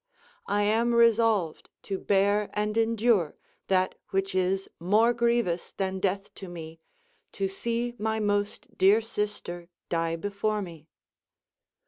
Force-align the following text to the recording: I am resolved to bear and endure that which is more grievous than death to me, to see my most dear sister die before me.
I 0.47 0.63
am 0.63 0.95
resolved 0.95 1.69
to 1.83 1.99
bear 1.99 2.49
and 2.53 2.75
endure 2.75 3.35
that 3.67 3.93
which 4.09 4.33
is 4.33 4.67
more 4.79 5.13
grievous 5.13 5.73
than 5.73 5.99
death 5.99 6.33
to 6.41 6.47
me, 6.49 6.79
to 7.33 7.47
see 7.47 7.93
my 7.99 8.19
most 8.19 8.75
dear 8.79 8.99
sister 9.01 9.69
die 9.89 10.15
before 10.15 10.63
me. 10.63 10.87